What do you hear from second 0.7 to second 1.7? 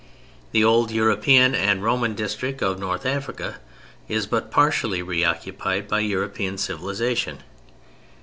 European